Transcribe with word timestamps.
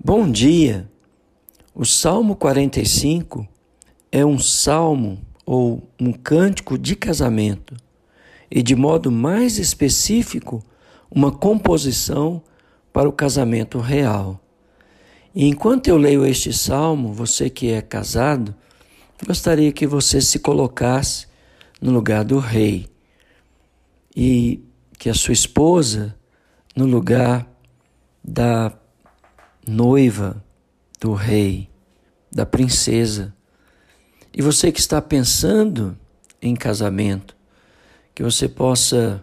Bom 0.00 0.30
dia! 0.30 0.88
O 1.74 1.84
Salmo 1.84 2.36
45 2.36 3.48
é 4.12 4.24
um 4.24 4.38
salmo 4.38 5.20
ou 5.44 5.90
um 5.98 6.12
cântico 6.12 6.78
de 6.78 6.94
casamento 6.94 7.74
e, 8.48 8.62
de 8.62 8.76
modo 8.76 9.10
mais 9.10 9.58
específico, 9.58 10.62
uma 11.10 11.32
composição 11.32 12.40
para 12.92 13.08
o 13.08 13.12
casamento 13.12 13.80
real. 13.80 14.40
E 15.34 15.48
enquanto 15.48 15.88
eu 15.88 15.96
leio 15.96 16.24
este 16.24 16.52
salmo, 16.52 17.12
você 17.12 17.50
que 17.50 17.72
é 17.72 17.82
casado, 17.82 18.54
gostaria 19.26 19.72
que 19.72 19.84
você 19.84 20.20
se 20.20 20.38
colocasse 20.38 21.26
no 21.82 21.90
lugar 21.90 22.24
do 22.24 22.38
rei 22.38 22.86
e 24.14 24.62
que 24.96 25.10
a 25.10 25.14
sua 25.14 25.32
esposa 25.32 26.14
no 26.76 26.86
lugar 26.86 27.52
da 28.22 28.72
noiva 29.68 30.42
do 31.00 31.12
rei, 31.12 31.68
da 32.32 32.44
princesa. 32.46 33.34
E 34.34 34.42
você 34.42 34.72
que 34.72 34.80
está 34.80 35.00
pensando 35.00 35.96
em 36.40 36.54
casamento, 36.54 37.36
que 38.14 38.22
você 38.22 38.48
possa 38.48 39.22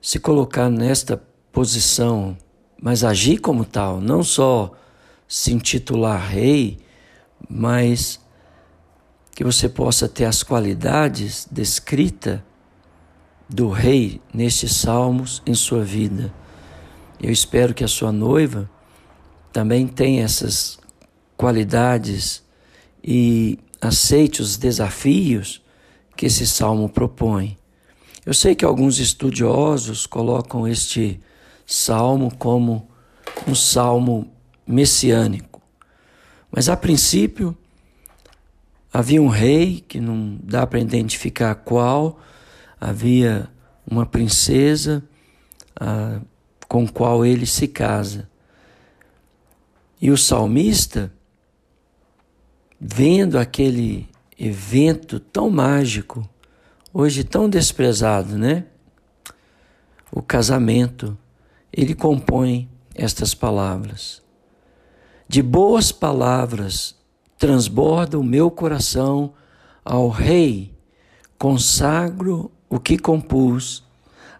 se 0.00 0.18
colocar 0.18 0.70
nesta 0.70 1.22
posição, 1.52 2.36
mas 2.80 3.04
agir 3.04 3.38
como 3.38 3.64
tal, 3.64 4.00
não 4.00 4.22
só 4.22 4.72
se 5.26 5.52
intitular 5.52 6.20
rei, 6.20 6.78
mas 7.48 8.20
que 9.34 9.42
você 9.42 9.68
possa 9.68 10.08
ter 10.08 10.24
as 10.24 10.42
qualidades 10.42 11.48
descritas 11.50 12.40
do 13.48 13.68
rei 13.68 14.20
nestes 14.32 14.74
salmos 14.76 15.42
em 15.44 15.54
sua 15.54 15.82
vida. 15.82 16.32
Eu 17.20 17.30
espero 17.30 17.74
que 17.74 17.84
a 17.84 17.88
sua 17.88 18.12
noiva 18.12 18.70
também 19.54 19.86
tem 19.86 20.20
essas 20.20 20.80
qualidades 21.36 22.42
e 23.04 23.56
aceite 23.80 24.42
os 24.42 24.56
desafios 24.56 25.62
que 26.16 26.26
esse 26.26 26.44
salmo 26.44 26.88
propõe. 26.88 27.56
Eu 28.26 28.34
sei 28.34 28.56
que 28.56 28.64
alguns 28.64 28.98
estudiosos 28.98 30.06
colocam 30.06 30.66
este 30.66 31.20
salmo 31.64 32.34
como 32.34 32.88
um 33.46 33.54
salmo 33.54 34.28
messiânico, 34.66 35.62
mas 36.50 36.68
a 36.68 36.76
princípio 36.76 37.56
havia 38.92 39.22
um 39.22 39.28
rei 39.28 39.84
que 39.86 40.00
não 40.00 40.36
dá 40.42 40.66
para 40.66 40.80
identificar 40.80 41.54
qual, 41.54 42.18
havia 42.80 43.48
uma 43.88 44.04
princesa 44.04 45.00
ah, 45.80 46.18
com 46.66 46.88
qual 46.88 47.24
ele 47.24 47.46
se 47.46 47.68
casa. 47.68 48.33
E 50.00 50.10
o 50.10 50.16
salmista, 50.16 51.12
vendo 52.80 53.38
aquele 53.38 54.08
evento 54.38 55.18
tão 55.18 55.48
mágico, 55.48 56.28
hoje 56.92 57.24
tão 57.24 57.48
desprezado, 57.48 58.36
né? 58.36 58.66
O 60.12 60.22
casamento, 60.22 61.16
ele 61.72 61.94
compõe 61.94 62.68
estas 62.94 63.34
palavras. 63.34 64.22
De 65.28 65.42
boas 65.42 65.90
palavras 65.90 66.94
transborda 67.38 68.18
o 68.18 68.24
meu 68.24 68.50
coração 68.50 69.32
ao 69.84 70.08
Rei, 70.08 70.72
consagro 71.38 72.50
o 72.68 72.78
que 72.78 72.96
compus, 72.96 73.84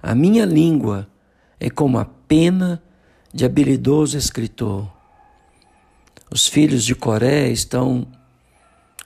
a 0.03 0.15
minha 0.15 0.45
língua 0.45 1.09
é 1.59 1.71
como 1.71 1.99
a 1.99 2.05
pena 2.05 2.83
de 3.33 3.45
habilidoso 3.45 4.17
escritor. 4.19 4.94
Os 6.31 6.47
filhos 6.47 6.85
de 6.85 6.95
Coré 6.95 7.49
estão 7.49 8.07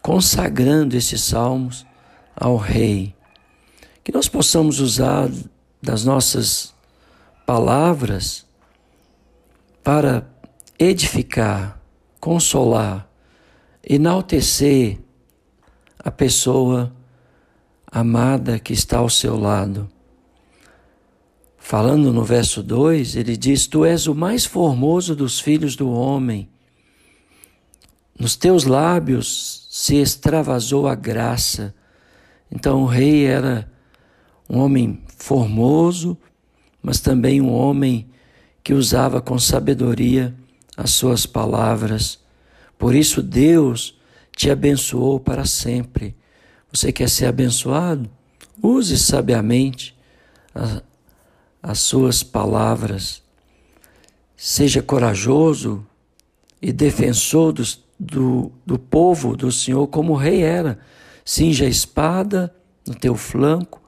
consagrando 0.01 0.97
esses 0.97 1.21
salmos 1.23 1.87
ao 2.35 2.57
Rei. 2.57 3.15
Que 4.03 4.13
nós 4.13 4.29
possamos 4.29 4.81
usar 4.81 5.29
das 5.83 6.05
nossas 6.05 6.75
palavras 7.45 8.47
para 9.83 10.27
edificar, 10.79 11.81
consolar, 12.21 13.09
enaltecer 13.83 14.99
a 15.99 16.11
pessoa 16.11 16.93
amada 17.91 18.59
que 18.59 18.73
está 18.73 18.99
ao 18.99 19.11
seu 19.11 19.39
lado. 19.39 19.89
Falando 21.59 22.13
no 22.13 22.25
verso 22.25 22.63
2, 22.63 23.17
ele 23.17 23.37
diz: 23.37 23.67
Tu 23.67 23.85
és 23.85 24.07
o 24.07 24.15
mais 24.15 24.47
formoso 24.47 25.15
dos 25.15 25.41
filhos 25.41 25.77
do 25.77 25.91
homem 25.91 26.49
nos 28.19 28.37
teus 28.37 28.65
lábios 28.65 29.67
se 29.71 29.97
extravasou 29.97 30.89
a 30.89 30.95
graça. 30.95 31.75
Então 32.51 32.83
o 32.83 32.87
rei 32.87 33.25
era 33.25 33.71
um 34.49 34.59
homem 34.59 35.03
formoso, 35.17 36.19
mas 36.83 37.01
também 37.01 37.41
um 37.41 37.53
homem 37.53 38.09
que 38.65 38.75
usava 38.75 39.21
com 39.21 39.39
sabedoria 39.39 40.35
as 40.77 40.91
suas 40.91 41.27
palavras. 41.27 42.19
Por 42.77 42.95
isso 42.95 43.23
Deus 43.23 43.99
te 44.35 44.51
abençoou 44.51 45.21
para 45.21 45.45
sempre. 45.45 46.17
Você 46.73 46.93
quer 46.93 47.09
ser 47.09 47.27
abençoado? 47.27 48.11
Use 48.63 48.99
sabiamente 48.99 49.97
as 51.63 51.79
suas 51.79 52.23
palavras. 52.23 53.23
Seja 54.37 54.83
corajoso 54.83 55.87
e 56.61 56.73
defensor 56.73 57.53
dos 57.53 57.88
do, 57.99 58.53
do 58.65 58.79
povo 58.79 59.37
do 59.37 59.51
Senhor 59.51 59.87
como 59.89 60.15
rei 60.15 60.43
era. 60.43 60.79
Cinge 61.25 61.65
a 61.65 61.69
espada 61.69 62.55
no 62.87 62.95
teu 62.95 63.15
flanco, 63.15 63.83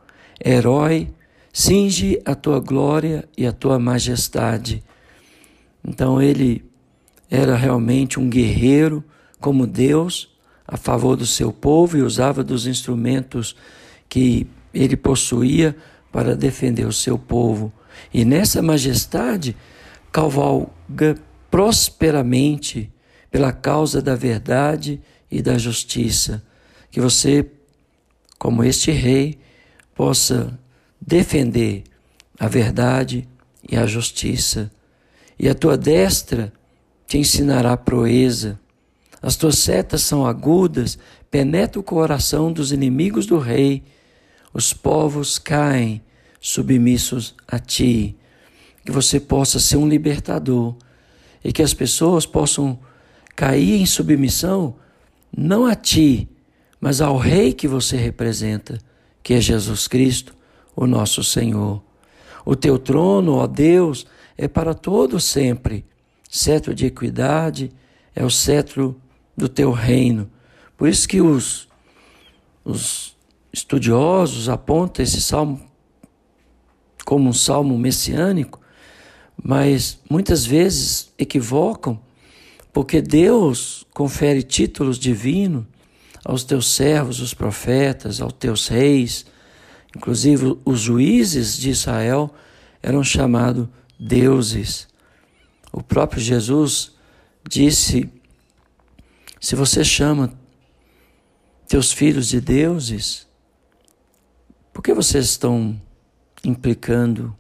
herói, 0.45 1.09
cinge 1.53 2.21
a 2.25 2.35
tua 2.35 2.61
glória 2.61 3.29
e 3.37 3.47
a 3.47 3.53
tua 3.53 3.79
majestade. 3.79 4.83
Então 5.87 6.21
ele 6.21 6.65
era 7.31 7.57
realmente 7.57 8.19
um 8.19 8.29
guerreiro 8.29 9.05
como 9.39 9.67
Deus 9.67 10.29
a 10.67 10.77
favor 10.77 11.17
do 11.17 11.27
seu 11.27 11.53
povo 11.53 11.97
e 11.97 12.03
usava 12.03 12.45
dos 12.45 12.67
instrumentos 12.67 13.57
que 14.09 14.47
ele 14.73 14.97
possuía 14.97 15.77
para 16.13 16.37
defender 16.37 16.87
o 16.87 16.93
seu 16.93 17.19
povo. 17.19 17.73
E 18.13 18.25
nessa 18.25 18.63
majestade 18.63 19.57
cavalga 20.13 21.17
prosperamente 21.51 22.93
pela 23.31 23.53
causa 23.53 24.03
da 24.03 24.15
verdade 24.15 25.01
e 25.31 25.41
da 25.41 25.57
justiça. 25.57 26.43
Que 26.91 27.01
você, 27.01 27.49
como 28.39 28.65
este 28.65 28.91
rei, 28.91 29.39
possa 29.95 30.59
defender 31.01 31.85
a 32.39 32.49
verdade 32.49 33.29
e 33.69 33.77
a 33.77 33.87
justiça. 33.87 34.71
E 35.39 35.49
a 35.49 35.55
tua 35.55 35.77
destra 35.77 36.53
te 37.07 37.19
ensinará 37.19 37.77
proeza. 37.77 38.59
As 39.23 39.37
tuas 39.37 39.59
setas 39.59 40.03
são 40.03 40.27
agudas, 40.27 40.99
penetra 41.31 41.79
o 41.79 41.85
coração 41.85 42.53
dos 42.53 42.73
inimigos 42.73 43.27
do 43.27 43.39
rei. 43.39 43.83
Os 44.53 44.73
povos 44.73 45.39
caem 45.39 46.03
submissos 46.41 47.35
a 47.47 47.59
ti. 47.59 48.17
Que 48.85 48.91
você 48.91 49.21
possa 49.21 49.61
ser 49.61 49.77
um 49.77 49.87
libertador 49.87 50.75
e 51.45 51.53
que 51.53 51.63
as 51.63 51.75
pessoas 51.75 52.27
possam 52.27 52.79
cair 53.41 53.81
em 53.81 53.87
submissão 53.87 54.77
não 55.35 55.65
a 55.65 55.75
ti, 55.75 56.29
mas 56.79 57.01
ao 57.01 57.17
Rei 57.17 57.55
que 57.55 57.67
você 57.67 57.97
representa, 57.97 58.79
que 59.23 59.33
é 59.33 59.41
Jesus 59.41 59.89
Cristo, 59.89 60.37
o 60.77 60.87
nosso 60.87 61.25
Senhor. 61.25 61.83
O 62.45 62.55
teu 62.55 62.79
trono, 62.79 63.37
ó 63.37 63.47
Deus, 63.47 64.07
é 64.37 64.47
para 64.47 64.75
todo 64.75 65.19
sempre. 65.19 65.87
Cetro 66.29 66.75
de 66.75 66.85
equidade 66.85 67.73
é 68.15 68.23
o 68.23 68.29
cetro 68.29 69.01
do 69.35 69.49
teu 69.49 69.73
reino. 69.73 70.31
Por 70.77 70.87
isso 70.87 71.09
que 71.09 71.23
os, 71.23 71.67
os 72.63 73.17
estudiosos 73.51 74.51
apontam 74.51 75.03
esse 75.03 75.23
salmo 75.23 75.63
como 77.07 77.31
um 77.31 77.33
salmo 77.33 77.79
messiânico, 77.79 78.61
mas 79.43 79.99
muitas 80.11 80.45
vezes 80.45 81.11
equivocam 81.19 81.99
porque 82.73 83.01
Deus 83.03 83.87
confere 83.93 84.43
títulos 84.43 84.99
divinos 84.99 85.65
aos 86.25 86.45
teus 86.45 86.69
servos, 86.69 87.21
os 87.21 87.35
profetas, 87.35 88.21
aos 88.21 88.33
teus 88.33 88.69
reis. 88.69 89.27
Inclusive, 89.97 90.59
os 90.65 90.81
juízes 90.81 91.57
de 91.57 91.71
Israel 91.71 92.33
eram 92.83 93.03
chamados 93.03 93.69
deuses. 93.99 94.89
O 95.73 95.83
próprio 95.83 96.21
Jesus 96.21 96.93
disse: 97.49 98.09
se 99.41 99.57
você 99.57 99.85
chama 99.85 100.33
teus 101.67 101.93
filhos 101.93 102.29
de 102.29 102.41
deuses, 102.41 103.27
por 104.73 104.83
que 104.83 104.95
vocês 104.95 105.27
estão 105.27 105.81
implicando 106.45 107.37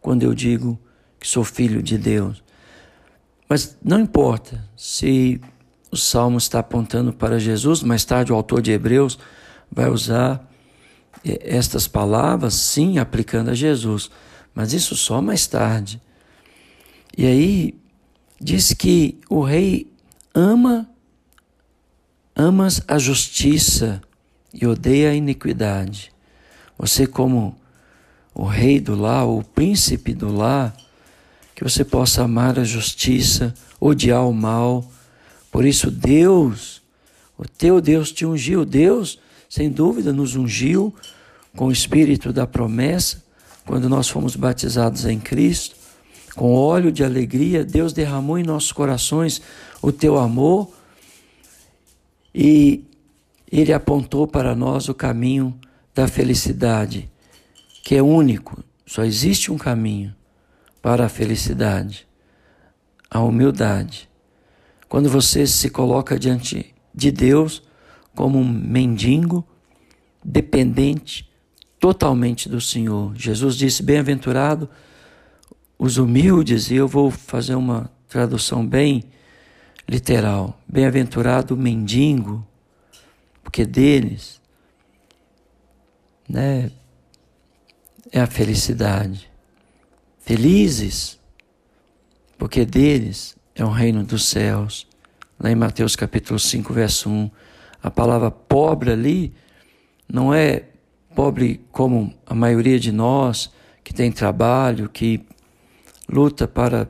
quando 0.00 0.22
eu 0.24 0.34
digo 0.34 0.78
que 1.20 1.26
sou 1.26 1.44
filho 1.44 1.82
de 1.82 1.96
Deus? 1.96 2.42
Mas 3.52 3.76
não 3.84 4.00
importa 4.00 4.66
se 4.74 5.38
o 5.90 5.96
salmo 5.98 6.38
está 6.38 6.60
apontando 6.60 7.12
para 7.12 7.38
Jesus, 7.38 7.82
mais 7.82 8.02
tarde 8.02 8.32
o 8.32 8.34
autor 8.34 8.62
de 8.62 8.72
Hebreus 8.72 9.18
vai 9.70 9.90
usar 9.90 10.50
eh, 11.22 11.38
estas 11.42 11.86
palavras, 11.86 12.54
sim, 12.54 12.96
aplicando 12.96 13.50
a 13.50 13.54
Jesus, 13.54 14.10
mas 14.54 14.72
isso 14.72 14.96
só 14.96 15.20
mais 15.20 15.46
tarde. 15.46 16.00
E 17.14 17.26
aí 17.26 17.78
diz 18.40 18.72
que 18.72 19.20
o 19.28 19.42
rei 19.42 19.92
ama 20.34 20.88
amas 22.34 22.80
a 22.88 22.96
justiça 22.96 24.00
e 24.54 24.66
odeia 24.66 25.10
a 25.10 25.14
iniquidade. 25.14 26.10
Você 26.78 27.06
como 27.06 27.54
o 28.34 28.46
rei 28.46 28.80
do 28.80 28.94
lar, 28.94 29.26
o 29.26 29.44
príncipe 29.44 30.14
do 30.14 30.34
lar, 30.34 30.74
que 31.54 31.62
você 31.62 31.84
possa 31.84 32.24
amar 32.24 32.58
a 32.58 32.64
justiça, 32.64 33.54
odiar 33.80 34.26
o 34.26 34.32
mal. 34.32 34.84
Por 35.50 35.64
isso, 35.64 35.90
Deus, 35.90 36.82
o 37.36 37.46
teu 37.46 37.80
Deus 37.80 38.12
te 38.12 38.24
ungiu. 38.24 38.64
Deus, 38.64 39.18
sem 39.48 39.70
dúvida, 39.70 40.12
nos 40.12 40.36
ungiu 40.36 40.94
com 41.56 41.66
o 41.66 41.72
espírito 41.72 42.32
da 42.32 42.46
promessa, 42.46 43.22
quando 43.66 43.88
nós 43.88 44.08
fomos 44.08 44.36
batizados 44.36 45.04
em 45.04 45.20
Cristo. 45.20 45.76
Com 46.34 46.54
óleo 46.54 46.90
de 46.90 47.04
alegria, 47.04 47.64
Deus 47.64 47.92
derramou 47.92 48.38
em 48.38 48.42
nossos 48.42 48.72
corações 48.72 49.42
o 49.82 49.92
teu 49.92 50.18
amor 50.18 50.70
e 52.34 52.82
Ele 53.50 53.72
apontou 53.72 54.26
para 54.26 54.54
nós 54.54 54.88
o 54.88 54.94
caminho 54.94 55.54
da 55.94 56.08
felicidade 56.08 57.10
que 57.82 57.96
é 57.96 58.02
único, 58.02 58.62
só 58.86 59.04
existe 59.04 59.50
um 59.50 59.58
caminho 59.58 60.14
para 60.82 61.06
a 61.06 61.08
felicidade, 61.08 62.06
a 63.08 63.20
humildade. 63.20 64.10
Quando 64.88 65.08
você 65.08 65.46
se 65.46 65.70
coloca 65.70 66.18
diante 66.18 66.74
de 66.92 67.10
Deus 67.10 67.62
como 68.14 68.38
um 68.38 68.44
mendigo, 68.46 69.46
dependente 70.22 71.30
totalmente 71.80 72.48
do 72.48 72.60
Senhor. 72.60 73.12
Jesus 73.16 73.56
disse: 73.56 73.82
Bem-aventurado 73.82 74.68
os 75.78 75.96
humildes, 75.96 76.70
e 76.70 76.76
eu 76.76 76.86
vou 76.86 77.10
fazer 77.10 77.54
uma 77.54 77.90
tradução 78.08 78.66
bem 78.66 79.04
literal: 79.88 80.60
Bem-aventurado 80.68 81.54
o 81.54 81.56
mendigo, 81.56 82.46
porque 83.42 83.64
deles, 83.64 84.40
né, 86.28 86.70
é 88.12 88.20
a 88.20 88.26
felicidade. 88.26 89.31
Felizes, 90.24 91.18
porque 92.38 92.64
deles 92.64 93.36
é 93.56 93.64
o 93.64 93.70
reino 93.70 94.04
dos 94.04 94.24
céus. 94.24 94.86
Lá 95.38 95.50
em 95.50 95.56
Mateus 95.56 95.96
capítulo 95.96 96.38
5, 96.38 96.72
verso 96.72 97.10
1, 97.10 97.30
a 97.82 97.90
palavra 97.90 98.30
pobre 98.30 98.92
ali 98.92 99.34
não 100.08 100.32
é 100.32 100.64
pobre 101.14 101.60
como 101.72 102.14
a 102.24 102.34
maioria 102.36 102.78
de 102.78 102.92
nós 102.92 103.50
que 103.82 103.92
tem 103.92 104.12
trabalho, 104.12 104.88
que 104.88 105.26
luta 106.08 106.46
para 106.46 106.88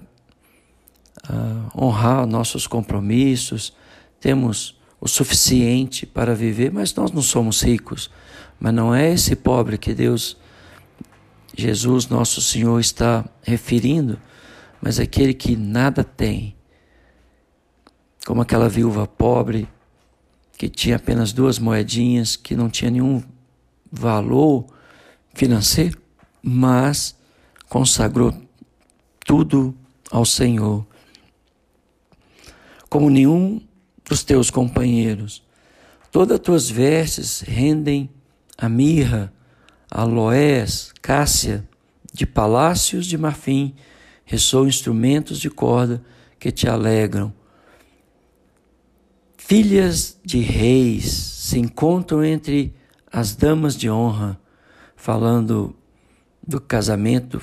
uh, 1.31 1.85
honrar 1.87 2.27
nossos 2.27 2.67
compromissos, 2.67 3.75
temos 4.21 4.79
o 5.01 5.09
suficiente 5.09 6.05
para 6.05 6.35
viver, 6.35 6.71
mas 6.71 6.95
nós 6.95 7.11
não 7.11 7.23
somos 7.23 7.63
ricos. 7.63 8.11
Mas 8.61 8.75
não 8.75 8.95
é 8.95 9.11
esse 9.11 9.35
pobre 9.35 9.79
que 9.79 9.95
Deus 9.95 10.37
Jesus, 11.57 12.09
nosso 12.09 12.41
Senhor, 12.41 12.79
está 12.81 13.25
referindo, 13.43 14.21
mas 14.81 14.99
aquele 14.99 15.35
que 15.35 15.57
nada 15.57 16.03
tem, 16.03 16.57
como 18.27 18.41
aquela 18.41 18.69
viúva 18.69 19.07
pobre 19.07 19.69
que 20.57 20.69
tinha 20.69 20.97
apenas 20.97 21.33
duas 21.33 21.59
moedinhas, 21.59 22.37
que 22.37 22.55
não 22.55 22.71
tinha 22.71 22.91
nenhum 22.91 23.23
valor 23.91 24.67
financeiro, 25.35 26.01
mas 26.43 27.17
consagrou 27.69 28.33
tudo 29.27 29.75
ao 30.11 30.25
Senhor. 30.25 30.87
Como 32.89 33.11
nenhum 33.11 33.61
dos 34.05 34.23
teus 34.23 34.51
companheiros, 34.51 35.43
todas 36.11 36.37
as 36.37 36.41
tuas 36.41 36.71
vestes 36.71 37.41
rendem 37.41 38.09
a 38.57 38.69
mirra, 38.69 39.33
aloés, 39.95 40.91
cássia, 41.03 41.69
de 42.13 42.27
palácios 42.27 43.07
de 43.07 43.19
marfim, 43.19 43.75
ressoam 44.25 44.67
instrumentos 44.67 45.39
de 45.39 45.51
corda 45.51 46.03
que 46.39 46.51
te 46.51 46.69
alegram. 46.69 47.33
Filhas 49.37 50.19
de 50.25 50.41
reis 50.41 51.05
se 51.13 51.59
encontram 51.59 52.25
entre 52.25 52.75
as 53.11 53.37
damas 53.37 53.77
de 53.77 53.91
honra, 53.91 54.41
falando 54.97 55.77
do 56.47 56.61
casamento 56.61 57.43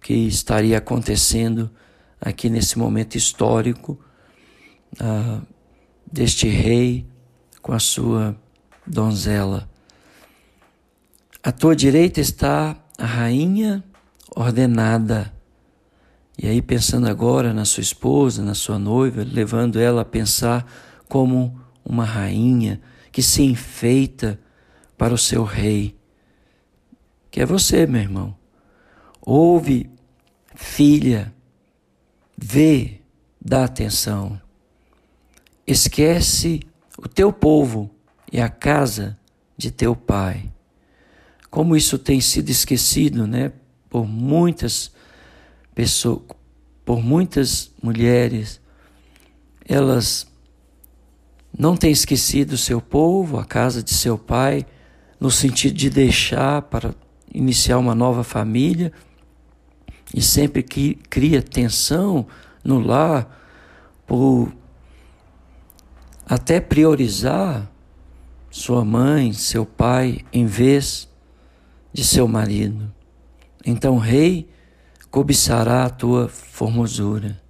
que 0.00 0.14
estaria 0.14 0.78
acontecendo 0.78 1.70
aqui 2.18 2.48
nesse 2.48 2.78
momento 2.78 3.16
histórico 3.16 3.98
uh, 4.94 5.46
deste 6.10 6.48
rei 6.48 7.06
com 7.60 7.72
a 7.72 7.78
sua 7.78 8.34
donzela. 8.86 9.68
À 11.42 11.50
tua 11.50 11.74
direita 11.74 12.20
está 12.20 12.76
a 12.98 13.06
rainha 13.06 13.82
ordenada. 14.36 15.32
E 16.36 16.46
aí, 16.46 16.60
pensando 16.60 17.08
agora 17.08 17.54
na 17.54 17.64
sua 17.64 17.80
esposa, 17.80 18.42
na 18.42 18.54
sua 18.54 18.78
noiva, 18.78 19.24
levando 19.24 19.80
ela 19.80 20.02
a 20.02 20.04
pensar 20.04 20.70
como 21.08 21.58
uma 21.82 22.04
rainha 22.04 22.78
que 23.10 23.22
se 23.22 23.42
enfeita 23.42 24.38
para 24.98 25.14
o 25.14 25.18
seu 25.18 25.42
rei, 25.42 25.96
que 27.30 27.40
é 27.40 27.46
você, 27.46 27.86
meu 27.86 28.02
irmão. 28.02 28.36
Ouve, 29.22 29.90
filha, 30.54 31.34
vê, 32.36 33.00
dá 33.40 33.64
atenção. 33.64 34.38
Esquece 35.66 36.60
o 36.98 37.08
teu 37.08 37.32
povo 37.32 37.90
e 38.30 38.42
a 38.42 38.48
casa 38.50 39.18
de 39.56 39.70
teu 39.70 39.96
pai 39.96 40.50
como 41.50 41.76
isso 41.76 41.98
tem 41.98 42.20
sido 42.20 42.48
esquecido, 42.48 43.26
né, 43.26 43.52
por 43.88 44.06
muitas 44.06 44.92
pessoas, 45.74 46.22
por 46.84 47.02
muitas 47.02 47.72
mulheres, 47.82 48.60
elas 49.66 50.26
não 51.56 51.76
têm 51.76 51.90
esquecido 51.90 52.52
o 52.52 52.58
seu 52.58 52.80
povo, 52.80 53.38
a 53.38 53.44
casa 53.44 53.82
de 53.82 53.92
seu 53.92 54.16
pai, 54.16 54.64
no 55.18 55.30
sentido 55.30 55.74
de 55.74 55.90
deixar 55.90 56.62
para 56.62 56.94
iniciar 57.32 57.78
uma 57.78 57.94
nova 57.94 58.22
família, 58.22 58.92
e 60.14 60.22
sempre 60.22 60.62
que 60.62 60.94
cria 61.08 61.42
tensão 61.42 62.26
no 62.64 62.78
lar 62.80 63.38
por 64.06 64.52
até 66.26 66.60
priorizar 66.60 67.70
sua 68.50 68.84
mãe, 68.84 69.32
seu 69.32 69.64
pai, 69.64 70.24
em 70.32 70.46
vez 70.46 71.09
de 71.92 72.04
seu 72.04 72.26
marido. 72.28 72.92
Então 73.64 73.96
o 73.96 73.98
rei 73.98 74.48
cobiçará 75.10 75.84
a 75.84 75.90
tua 75.90 76.28
formosura. 76.28 77.40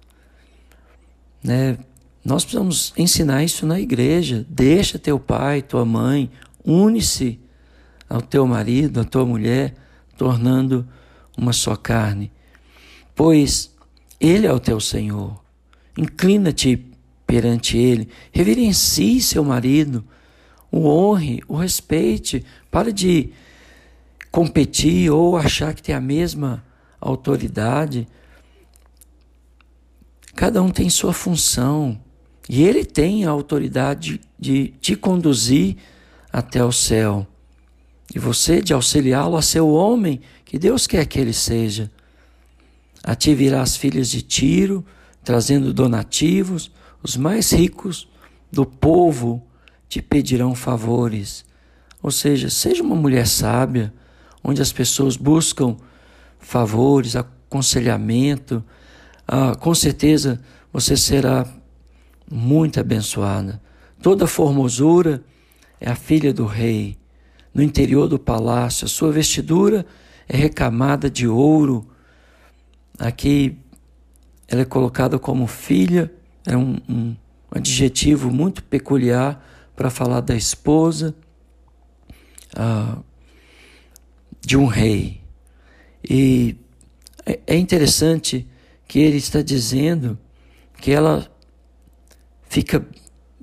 Né? 1.43 1.77
Nós 2.23 2.43
precisamos 2.43 2.93
ensinar 2.97 3.43
isso 3.43 3.65
na 3.65 3.79
igreja. 3.79 4.45
Deixa 4.49 4.99
teu 4.99 5.19
pai, 5.19 5.61
tua 5.61 5.85
mãe, 5.85 6.29
une-se 6.65 7.39
ao 8.09 8.21
teu 8.21 8.45
marido, 8.45 8.99
à 8.99 9.03
tua 9.03 9.25
mulher, 9.25 9.75
tornando 10.17 10.87
uma 11.37 11.53
só 11.53 11.75
carne. 11.75 12.31
Pois 13.15 13.71
ele 14.19 14.45
é 14.45 14.53
o 14.53 14.59
teu 14.59 14.79
Senhor. 14.79 15.41
Inclina-te 15.97 16.87
perante 17.25 17.77
ele, 17.77 18.09
reverencie 18.31 19.21
seu 19.21 19.43
marido, 19.43 20.03
o 20.71 20.85
honre, 20.87 21.41
o 21.47 21.55
respeite. 21.55 22.45
Pare 22.69 22.91
de 22.91 23.31
competir 24.31 25.11
ou 25.11 25.35
achar 25.35 25.73
que 25.73 25.83
tem 25.83 25.93
a 25.93 26.01
mesma 26.01 26.63
autoridade. 26.99 28.07
Cada 30.35 30.61
um 30.61 30.69
tem 30.69 30.89
sua 30.89 31.11
função 31.11 31.99
e 32.49 32.63
ele 32.63 32.85
tem 32.85 33.25
a 33.25 33.29
autoridade 33.29 34.21
de 34.39 34.69
te 34.79 34.95
conduzir 34.95 35.75
até 36.31 36.63
o 36.63 36.71
céu. 36.71 37.27
E 38.13 38.19
você 38.19 38.61
de 38.61 38.73
auxiliá-lo 38.73 39.37
a 39.37 39.41
ser 39.41 39.61
o 39.61 39.73
homem 39.73 40.21
que 40.45 40.57
Deus 40.57 40.87
quer 40.87 41.05
que 41.05 41.19
ele 41.19 41.33
seja. 41.33 41.91
A 43.03 43.15
ti 43.15 43.33
virá 43.33 43.61
as 43.61 43.75
filhas 43.75 44.09
de 44.09 44.21
Tiro, 44.21 44.85
trazendo 45.23 45.73
donativos, 45.73 46.71
os 47.01 47.17
mais 47.17 47.51
ricos 47.51 48.07
do 48.51 48.65
povo 48.65 49.45
te 49.87 50.01
pedirão 50.01 50.53
favores. 50.53 51.45
Ou 52.01 52.11
seja, 52.11 52.49
seja 52.49 52.83
uma 52.83 52.95
mulher 52.95 53.27
sábia, 53.27 53.93
onde 54.43 54.61
as 54.61 54.71
pessoas 54.71 55.15
buscam 55.15 55.77
favores, 56.39 57.15
aconselhamento. 57.15 58.63
Ah, 59.27 59.55
com 59.55 59.73
certeza 59.73 60.41
você 60.71 60.97
será 60.97 61.45
muito 62.29 62.79
abençoada. 62.79 63.61
Toda 64.01 64.25
formosura 64.25 65.23
é 65.79 65.89
a 65.89 65.95
filha 65.95 66.33
do 66.33 66.45
rei. 66.45 66.97
No 67.53 67.61
interior 67.61 68.07
do 68.07 68.17
palácio, 68.17 68.85
a 68.85 68.89
sua 68.89 69.11
vestidura 69.11 69.85
é 70.27 70.37
recamada 70.37 71.09
de 71.09 71.27
ouro. 71.27 71.85
Aqui 72.97 73.57
ela 74.47 74.61
é 74.61 74.65
colocada 74.65 75.19
como 75.19 75.47
filha, 75.47 76.11
é 76.45 76.55
um, 76.57 76.77
um 76.87 77.15
adjetivo 77.51 78.31
muito 78.31 78.63
peculiar 78.63 79.45
para 79.75 79.89
falar 79.89 80.21
da 80.21 80.35
esposa 80.35 81.15
uh, 82.57 83.03
de 84.41 84.57
um 84.57 84.65
rei. 84.65 85.21
E 86.03 86.57
é, 87.25 87.39
é 87.47 87.57
interessante 87.57 88.47
que 88.87 88.99
ele 88.99 89.17
está 89.17 89.41
dizendo 89.41 90.17
que 90.77 90.91
ela 90.91 91.31
fica 92.49 92.85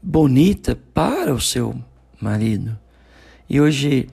bonita 0.03 0.77
para 0.93 1.33
o 1.33 1.41
seu 1.41 1.83
marido. 2.21 2.79
E 3.49 3.61
hoje 3.61 4.09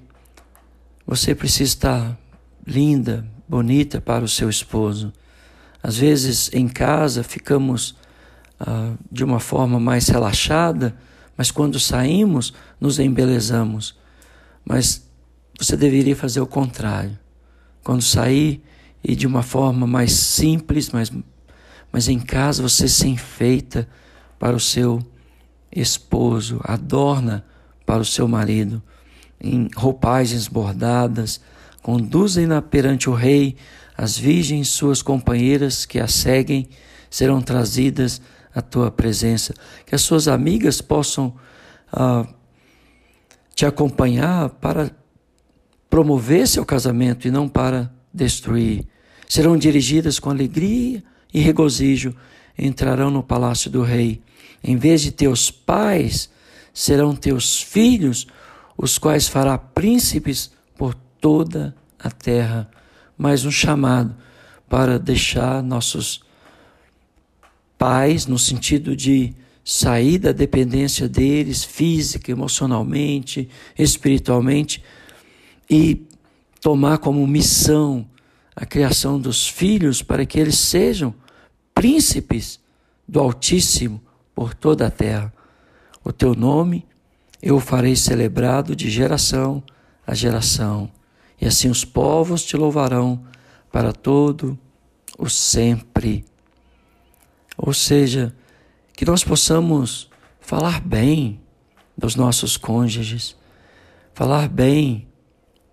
você 1.06 1.36
precisa 1.36 1.64
estar 1.64 2.18
linda, 2.66 3.26
bonita 3.48 4.00
para 4.00 4.24
o 4.24 4.30
seu 4.30 4.50
esposo. 4.50 5.12
Às 5.84 5.98
vezes 5.98 6.50
em 6.54 6.68
casa 6.68 7.24
ficamos 7.24 7.96
ah, 8.60 8.94
de 9.12 9.24
uma 9.24 9.40
forma 9.40 9.80
mais 9.80 10.08
relaxada, 10.08 10.96
mas 11.36 11.52
quando 11.52 11.80
saímos 11.80 12.54
nos 12.80 12.98
embelezamos. 13.00 13.98
Mas 14.64 15.05
você 15.60 15.78
deveria 15.78 16.16
fazer 16.16 16.42
o 16.42 16.48
contrário. 16.48 17.18
Quando 17.84 18.02
sair 18.02 18.62
e 19.04 19.16
de 19.16 19.28
uma 19.28 19.44
forma 19.44 19.86
mais 19.86 20.12
simples, 20.12 20.90
mas, 20.90 21.12
mas 21.92 22.08
em 22.08 22.20
casa 22.20 22.62
você 22.62 22.88
se 22.88 23.08
enfeita 23.08 23.88
para 24.40 24.56
o 24.56 24.60
seu 24.60 25.00
esposo, 25.72 26.60
adorna 26.64 27.46
para 27.86 28.02
o 28.02 28.06
seu 28.06 28.28
marido, 28.28 28.82
em 29.40 29.70
roupagens 29.76 30.48
bordadas, 30.48 31.40
conduzem-na 31.84 32.62
perante 32.62 33.10
o 33.10 33.14
rei, 33.14 33.56
as 33.98 34.18
virgens 34.18 34.70
suas 34.70 35.02
companheiras 35.02 35.86
que 35.86 36.00
a 36.00 36.08
seguem 36.08 36.68
serão 37.10 37.42
trazidas 37.42 38.22
à 38.54 38.62
tua 38.62 38.90
presença, 38.90 39.54
que 39.86 39.94
as 39.94 40.02
suas 40.02 40.28
amigas 40.28 40.82
possam 40.82 41.36
ah, 41.94 42.26
te 43.54 43.66
acompanhar 43.66 44.50
para 44.50 44.92
promover 45.96 46.46
seu 46.46 46.66
casamento 46.66 47.26
e 47.26 47.32
não 47.32 47.48
para 47.48 47.90
destruir. 48.14 48.86
Serão 49.30 49.56
dirigidas 49.56 50.20
com 50.20 50.30
alegria 50.30 51.02
e 51.34 51.40
regozijo, 51.40 52.14
entrarão 52.60 53.10
no 53.10 53.24
palácio 53.24 53.72
do 53.72 53.82
rei. 53.82 54.22
Em 54.62 54.76
vez 54.76 55.02
de 55.02 55.14
teus 55.14 55.50
pais, 55.50 56.30
serão 56.74 57.16
teus 57.16 57.62
filhos, 57.62 58.28
os 58.78 58.98
quais 58.98 59.30
fará 59.30 59.58
príncipes 59.58 60.52
por 60.78 60.94
toda 61.22 61.74
a 61.98 62.12
terra. 62.12 62.70
Mais 63.18 63.46
um 63.46 63.52
chamado 63.52 64.18
para 64.68 65.00
deixar 65.00 65.64
nossos 65.64 66.20
pais, 67.78 68.26
no 68.26 68.38
sentido 68.38 68.98
de 68.98 69.34
sair 69.64 70.18
da 70.18 70.34
dependência 70.34 71.08
deles, 71.08 71.64
física, 71.64 72.34
emocionalmente, 72.34 73.48
espiritualmente, 73.80 74.84
e 75.70 76.06
tomar 76.62 76.98
como 76.98 77.26
missão 77.28 78.08
a 78.56 78.66
criação 78.66 79.20
dos 79.20 79.48
filhos 79.48 80.02
para 80.02 80.26
que 80.26 80.40
eles 80.40 80.58
sejam 80.58 81.14
príncipes 81.74 82.60
do 83.08 83.20
Altíssimo 83.20 84.02
por 84.34 84.54
toda 84.54 84.88
a 84.88 84.92
terra. 84.92 85.34
O 86.04 86.12
teu 86.12 86.34
nome 86.34 86.86
eu 87.42 87.60
farei 87.60 87.96
celebrado 87.96 88.76
de 88.76 88.90
geração 88.90 89.64
a 90.08 90.14
geração, 90.14 90.92
e 91.42 91.48
assim 91.48 91.70
os 91.70 91.84
povos 91.84 92.44
te 92.44 92.56
louvarão 92.56 93.24
para 93.72 93.92
todo 93.92 94.58
o 95.18 95.28
sempre. 95.30 96.24
Ou 97.58 97.74
seja, 97.74 98.36
que 98.94 99.06
nós 99.06 99.24
possamos 99.24 100.10
falar 100.40 100.80
bem 100.80 101.42
dos 101.98 102.16
nossos 102.16 102.56
cônjuges, 102.56 103.36
falar 104.14 104.48
bem 104.48 105.08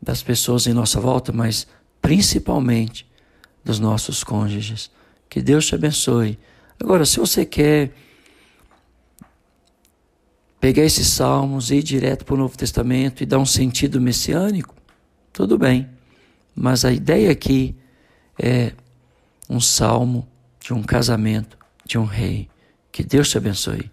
das 0.03 0.23
pessoas 0.23 0.67
em 0.67 0.73
nossa 0.73 1.01
volta, 1.01 1.33
mas 1.33 1.67
principalmente 2.01 3.07
dos 3.65 3.79
nossos 3.79 4.25
cônjuges. 4.25 4.91
Que 5.31 5.41
Deus 5.41 5.67
te 5.67 5.77
abençoe. 5.77 6.39
Agora, 6.81 7.07
se 7.07 7.21
você 7.21 7.47
quer 7.47 7.95
pegar 10.61 10.83
esses 10.83 11.07
salmos 11.07 11.71
e 11.71 11.77
ir 11.77 11.83
direto 11.83 12.25
para 12.25 12.35
o 12.35 12.39
Novo 12.39 12.57
Testamento 12.57 13.23
e 13.23 13.27
dar 13.27 13.39
um 13.39 13.47
sentido 13.47 14.01
messiânico, 14.01 14.75
tudo 15.33 15.57
bem. 15.57 15.89
Mas 16.55 16.85
a 16.85 16.93
ideia 16.93 17.31
aqui 17.31 17.77
é 18.39 18.73
um 19.49 19.61
salmo 19.61 20.29
de 20.61 20.75
um 20.75 20.83
casamento 20.83 21.57
de 21.85 21.97
um 21.99 22.05
rei. 22.05 22.49
Que 22.91 23.03
Deus 23.03 23.31
te 23.31 23.39
abençoe. 23.39 23.91